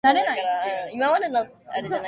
[0.01, 0.01] アクセスする必要があ
[1.81, 1.89] る